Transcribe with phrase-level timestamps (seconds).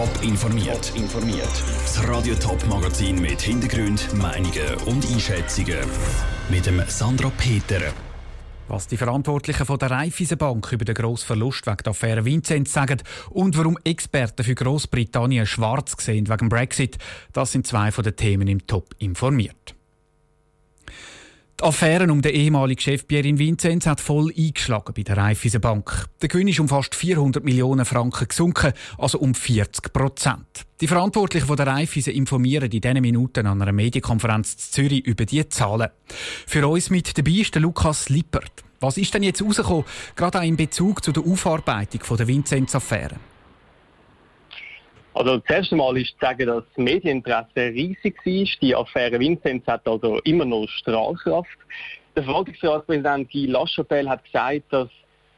[0.00, 0.92] Top informiert.
[0.96, 1.62] informiert.
[1.82, 5.76] Das Radio Top Magazin mit Hintergrund, Meinungen und Einschätzungen
[6.48, 7.92] mit dem Sandra Peter.
[8.68, 13.02] Was die Verantwortlichen von der Raiffeisenbank über den grossen Verlust wegen der Affäre Vinzenz sagen
[13.28, 16.96] und warum Experten für Großbritannien schwarz sehen wegen Brexit,
[17.34, 19.74] das sind zwei von den Themen im Top informiert.
[21.60, 26.06] Die Affäre um den ehemaligen Chef Pierin Vinzenz hat voll eingeschlagen bei der Raiffeisenbank.
[26.22, 30.64] Der Gewinn ist um fast 400 Millionen Franken gesunken, also um 40 Prozent.
[30.80, 35.50] Die Verantwortlichen der Raiffeisen informieren in diesen Minuten an einer Medienkonferenz in Zürich über diese
[35.50, 35.90] Zahlen.
[36.46, 38.64] Für uns mit dabei ist der Lukas Lippert.
[38.80, 39.84] Was ist denn jetzt rausgekommen,
[40.16, 43.16] gerade auch in Bezug zu der Aufarbeitung der Vinzenz-Affäre?
[45.12, 48.46] Also das erste Mal ist zu sagen, dass das Medieninteresse riesig war.
[48.62, 51.58] Die Affäre Vinzenz hat also immer noch Strahlkraft.
[52.14, 54.88] Der Verwaltungsratspräsident Guy Lachapelle hat gesagt, dass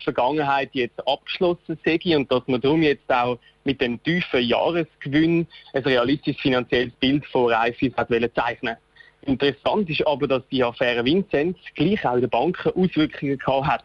[0.00, 5.46] die Vergangenheit jetzt abgeschlossen sei und dass man darum jetzt auch mit dem tiefen Jahresgewinn
[5.72, 8.76] ein realistisches finanzielles Bild von Raiffeisen hat zeichnen
[9.22, 13.84] Interessant ist aber, dass die Affäre Vinzenz gleich auch in den Banken Auswirkungen gehabt hat.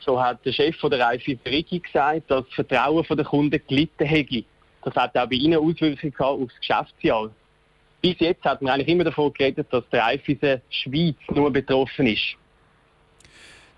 [0.00, 4.44] So hat der Chef der Raiffeisen Rigi gesagt, dass das Vertrauen der Kunden gelitten hätte.
[4.82, 7.30] Das hat auch bei Ihnen Auswirkungen auf das Geschäftsjahr.
[8.00, 12.36] Bis jetzt hat man eigentlich immer davon geredet, dass der Raiffeisen Schweiz nur betroffen ist.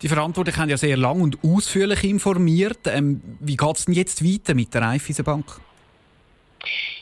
[0.01, 2.81] Die Verantwortlichen haben ja sehr lang und ausführlich informiert.
[2.87, 5.61] Ähm, wie geht es denn jetzt weiter mit der Raiffeisenbank?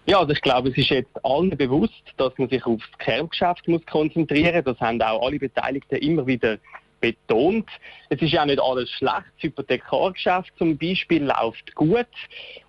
[0.04, 3.68] Ja, also ich glaube, es ist jetzt allen bewusst, dass man sich auf das Kerngeschäft
[3.68, 4.64] muss konzentrieren muss.
[4.64, 6.58] Das haben auch alle Beteiligten immer wieder
[7.02, 7.68] betont.
[8.08, 9.26] Es ist ja nicht alles schlecht.
[9.34, 12.06] Das Hypothekargeschäft zum Beispiel läuft gut.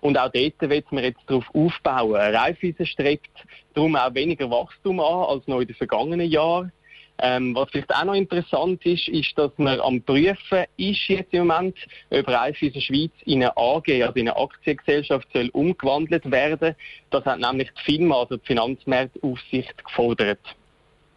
[0.02, 2.16] Und auch dort wird man jetzt darauf aufbauen.
[2.16, 3.30] Raiffeisen strebt
[3.72, 6.72] darum auch weniger Wachstum an als noch in den vergangenen Jahren.
[7.18, 11.46] Ähm, was vielleicht auch noch interessant ist, ist, dass man am Prüfen ist jetzt im
[11.46, 11.76] Moment,
[12.10, 16.74] ob Raiffeisen Schweiz in eine AG, also in eine Aktiengesellschaft, soll umgewandelt werden.
[17.10, 20.40] Das hat nämlich die FINMA, also die Finanzmarktaufsicht, gefordert.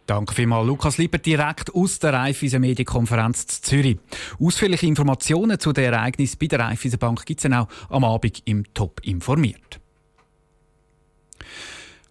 [0.08, 3.98] Danke vielmals, Lukas Lieber, direkt aus der Raiffeisen Medienkonferenz zu Zürich.
[4.40, 8.64] Ausführliche Informationen zu den Ereignissen bei der Raiffeisen Bank gibt es auch am Abend im
[8.72, 9.78] Top informiert.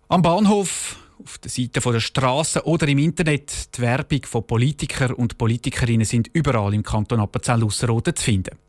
[0.10, 5.40] Am Bahnhof, auf der Seite der Straße oder im Internet, die Werbung von Politikern und
[5.40, 8.60] Politikerinnen sind überall im Kanton Appenzell-Ausserrhoden zu finden.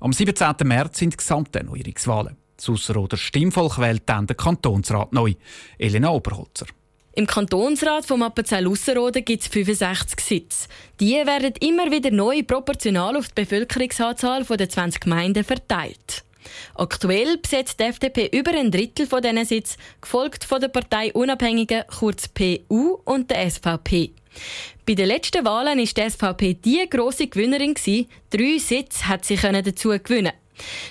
[0.00, 0.56] Am 17.
[0.62, 2.36] März sind Gesamterneuerungswahlen.
[2.58, 5.32] Das Ausserrhoder Stimmvolk wählt dann den Kantonsrat neu.
[5.78, 6.66] Elena Oberholzer.
[7.16, 10.68] Im Kantonsrat vom Appenzell Ausserrhoden gibt es 65 Sitze.
[10.98, 16.24] Die werden immer wieder neu proportional auf die Bevölkerungsanzahl der 20 Gemeinden verteilt.
[16.74, 21.86] Aktuell besetzt die FDP über ein Drittel von diesen Sitzen, gefolgt von der Partei Unabhängige,
[21.98, 24.10] kurz PU, und der SVP.
[24.84, 27.74] Bei den letzten Wahlen war die SVP die grosse Gewinnerin.
[28.30, 30.32] Drei Sitze hat sie dazu gewinnen.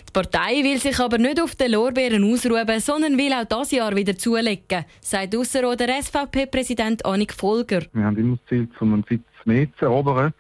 [0.08, 3.96] Die Partei will sich aber nicht auf den Lorbeeren ausruhen, sondern will auch dieses Jahr
[3.96, 7.82] wieder zulegen, sagt Ausserrhoder SVP-Präsident Annik Folger.
[7.94, 10.34] Wir haben immer das Ziel, um einen Sitz mehr zu erobern.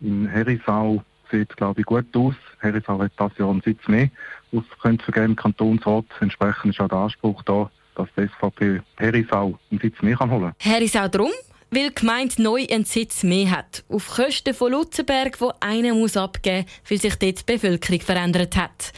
[0.00, 2.34] In Herisau sieht es, glaube ich, gut aus.
[2.60, 4.10] Herisau hat dieses Jahr einen Sitz mehr.
[4.52, 6.04] Das könnte vergeben im Kantonsrat.
[6.20, 10.54] Entsprechend ist auch der Anspruch da, dass die SVP Herisau einen Sitz mehr holen kann.
[10.58, 11.30] Herisau drum?
[11.74, 13.84] Weil die Gemeinde neu einen Sitz mehr hat.
[13.88, 18.92] Auf Kosten von Lutzenberg, wo einer muss abgeben weil sich dort die Bevölkerung verändert hat.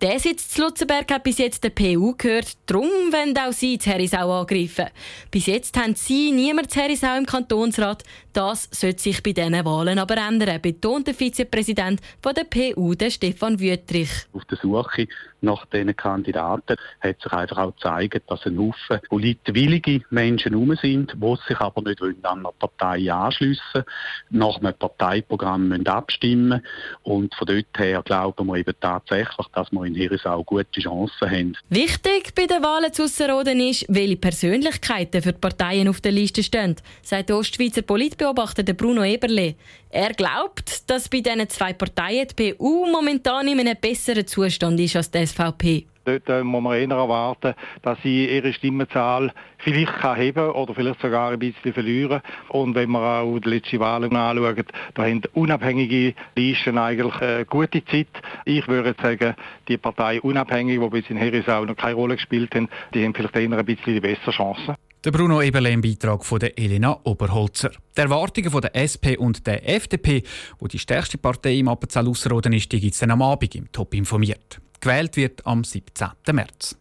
[0.00, 2.52] Der Sitz zu Lutzenberg hat bis jetzt der PU gehört.
[2.66, 4.86] Darum wollen auch sie die Herisau angreifen.
[5.28, 8.04] Bis jetzt haben sie niemand zu Herisau im Kantonsrat.
[8.32, 13.58] Das sollte sich bei diesen Wahlen aber ändern, betont der Vizepräsident der PU, der Stefan
[13.58, 14.10] Wüttrich.
[14.32, 15.08] Auf der Suche
[15.40, 21.14] nach diesen Kandidaten hat sich einfach auch gezeigt, dass ein Haufen politwillige Menschen herum sind,
[21.14, 23.82] die sich aber nicht an eine Partei anschliessen
[24.30, 26.62] nach einem Parteiprogramm abstimmen müssen.
[27.02, 31.56] Und von dort her glauben wir eben tatsächlich, dass wir in Herisau gute Chancen haben.
[31.68, 36.42] Wichtig bei den Wahlen zu Ausserrhoden ist, welche Persönlichkeiten für die Parteien auf der Liste
[36.42, 39.54] stehen, sagt der Ostschweizer Politbeobachter Bruno Eberle.
[39.90, 44.96] Er glaubt, dass bei diesen zwei Parteien die PU momentan in einem besseren Zustand ist
[44.96, 45.86] als die SVP.
[46.08, 51.00] Dort äh, muss man eher erwarten, dass sie ihre Stimmenzahl vielleicht kann heben oder vielleicht
[51.02, 52.22] sogar ein bisschen verlieren.
[52.48, 57.84] Und wenn man auch die letzten Wahlen anschaut, da haben unabhängige Listen eigentlich eine gute
[57.84, 58.08] Zeit.
[58.44, 59.34] Ich würde sagen,
[59.68, 63.36] die Partei unabhängig, die bis in Herisau noch keine Rolle gespielt haben, die haben vielleicht
[63.36, 64.76] eher ein bisschen die bessere Chance.
[65.04, 67.70] Der Bruno Eberle im Beitrag von der Elena Oberholzer.
[67.96, 70.24] Die Erwartungen von der SP und der FDP,
[70.58, 73.70] wo die stärkste Partei im Appenzell Ausserrhoden ist, die gibt es dann am Abend im
[73.70, 74.60] Top informiert.
[74.80, 76.08] Gewählt wird am 17.
[76.32, 76.76] März.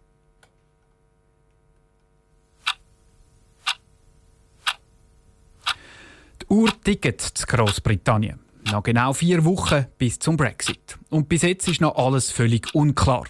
[6.42, 8.40] Die Uhr tickt zu Großbritannien.
[8.72, 10.98] Noch genau vier Wochen bis zum Brexit.
[11.10, 13.26] Und bis jetzt ist noch alles völlig unklar.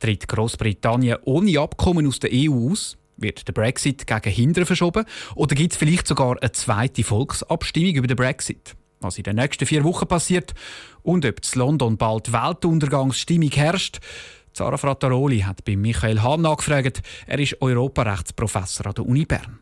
[0.00, 2.96] Tritt Großbritannien ohne Abkommen aus der EU aus?
[3.16, 5.04] Wird der Brexit gegen Hindern verschoben?
[5.34, 8.74] Oder gibt es vielleicht sogar eine zweite Volksabstimmung über den Brexit?
[9.02, 10.54] Was in den nächsten vier Wochen passiert
[11.02, 14.00] und ob in London bald Weltuntergangsstimmung herrscht,
[14.52, 17.02] Zara Frattaroli hat bei Michael Hahn nachgefragt.
[17.26, 19.58] Er ist Europarechtsprofessor an der Uni Bern.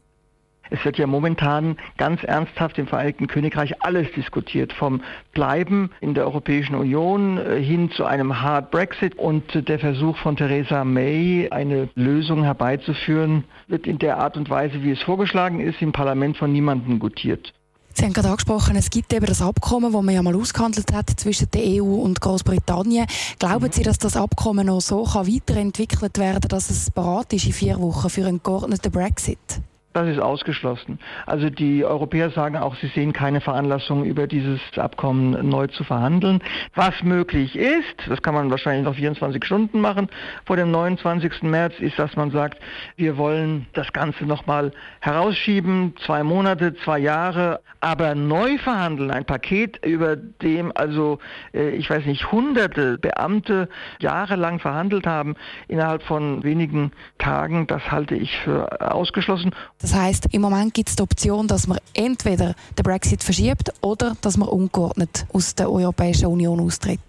[0.71, 5.03] Es wird ja momentan ganz ernsthaft im Vereinigten Königreich alles diskutiert, vom
[5.33, 10.37] Bleiben in der Europäischen Union äh, hin zu einem Hard Brexit und der Versuch von
[10.37, 15.83] Theresa May, eine Lösung herbeizuführen, wird in der Art und Weise, wie es vorgeschlagen ist,
[15.83, 17.53] im Parlament von niemandem gutiert.
[17.95, 21.11] Sie haben gerade angesprochen, es gibt eben das Abkommen, das man ja mal ausgehandelt hat
[21.17, 23.07] zwischen der EU und Großbritannien.
[23.39, 23.73] Glauben mhm.
[23.73, 27.53] Sie, dass das Abkommen noch so kann weiterentwickelt werden kann, dass es bereit ist in
[27.53, 29.61] vier Wochen für einen geordneten Brexit?
[29.93, 31.01] Das ist ausgeschlossen.
[31.27, 36.41] Also die Europäer sagen auch, sie sehen keine Veranlassung, über dieses Abkommen neu zu verhandeln.
[36.77, 40.09] Was möglich ist, das kann man wahrscheinlich noch 24 Stunden machen,
[40.45, 41.43] vor dem 29.
[41.43, 42.61] März ist, dass man sagt,
[42.95, 44.71] wir wollen das Ganze nochmal
[45.01, 51.19] herausschieben, zwei Monate, zwei Jahre, aber neu verhandeln, ein Paket, über dem also,
[51.53, 55.35] äh, ich weiß nicht, hunderte Beamte jahrelang verhandelt haben,
[55.67, 59.51] innerhalb von wenigen Tagen, das halte ich für ausgeschlossen.
[59.81, 64.17] Das heißt, im Moment gibt es die Option, dass man entweder den Brexit verschiebt oder
[64.21, 67.01] dass man ungeordnet aus der Europäischen Union austritt.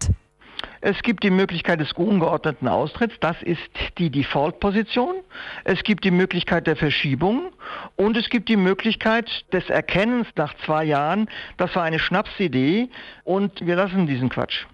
[0.83, 3.59] Es gibt die Möglichkeit des ungeordneten Austritts, das ist
[4.00, 5.15] die Default-Position.
[5.63, 7.51] Es gibt die Möglichkeit der Verschiebung
[7.97, 12.89] und es gibt die Möglichkeit des Erkennens nach zwei Jahren, das war eine Schnapsidee
[13.24, 14.65] und wir lassen diesen Quatsch.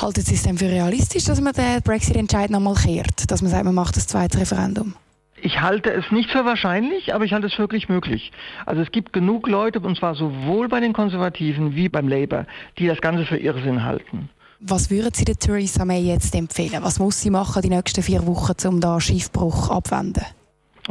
[0.00, 3.64] Halten Sie es denn für realistisch, dass man den Brexit-Entscheid nochmal kehrt, dass man sagt,
[3.64, 4.94] man macht das zweite Referendum?
[5.42, 8.32] Ich halte es nicht für wahrscheinlich, aber ich halte es wirklich möglich.
[8.66, 12.46] Also es gibt genug Leute, und zwar sowohl bei den Konservativen wie beim Labour,
[12.78, 14.28] die das Ganze für Irrsinn halten.
[14.60, 16.82] Was würden Sie der Theresa May jetzt empfehlen?
[16.82, 20.24] Was muss sie machen die nächsten vier Wochen, um da Schiffbruch abzuwenden?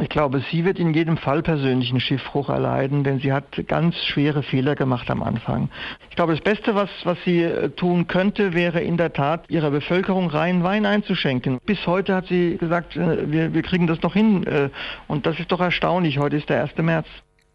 [0.00, 4.44] Ich glaube, sie wird in jedem Fall persönlichen Schiffbruch erleiden, denn sie hat ganz schwere
[4.44, 5.70] Fehler gemacht am Anfang.
[6.08, 9.70] Ich glaube, das Beste, was, was sie äh, tun könnte, wäre in der Tat, ihrer
[9.70, 11.58] Bevölkerung reinen Wein einzuschenken.
[11.66, 14.46] Bis heute hat sie gesagt, äh, wir, wir kriegen das noch hin.
[14.46, 14.70] Äh,
[15.08, 16.18] und das ist doch erstaunlich.
[16.18, 16.76] Heute ist der 1.
[16.78, 17.06] März.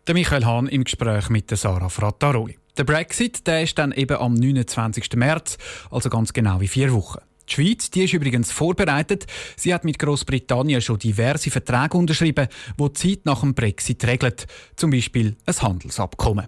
[0.08, 2.58] Der Michael Hahn im Gespräch mit der Sarah Frattaroli.
[2.78, 5.14] Der Brexit der ist dann eben am 29.
[5.16, 5.58] März,
[5.92, 7.20] also ganz genau wie vier Wochen.
[7.50, 9.26] Die Schweiz die ist übrigens vorbereitet.
[9.56, 12.48] Sie hat mit Großbritannien schon diverse Verträge unterschrieben,
[12.80, 14.34] die die Zeit nach dem Brexit regeln.
[14.76, 16.48] Zum Beispiel ein Handelsabkommen.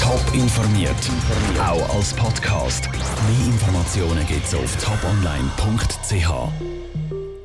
[0.00, 0.94] Top informiert,
[1.58, 2.90] auch als Podcast.
[2.92, 6.73] Mehr Informationen gibt es auf toponline.ch.